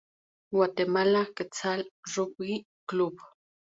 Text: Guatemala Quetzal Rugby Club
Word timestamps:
Guatemala 0.51 1.27
Quetzal 1.35 1.85
Rugby 2.11 2.65
Club 2.89 3.15